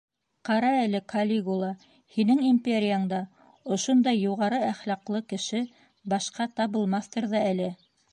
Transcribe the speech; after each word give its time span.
Ҡара 0.47 0.69
әле, 0.83 0.99
Калигула, 1.11 1.67
һинең 2.15 2.39
империяңда 2.47 3.19
ошондай 3.75 4.17
юғары 4.21 4.61
әхлаҡлы 4.69 5.21
кеше 5.35 5.61
башҡа 6.15 6.49
табылмаҫтыр 6.61 7.29
ҙа 7.35 7.43
әле? 7.51 7.69